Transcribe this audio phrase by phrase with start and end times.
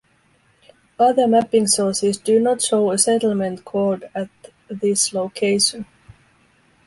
[0.97, 4.31] Other mapping sources do not show a settlement called at
[4.67, 5.85] this location.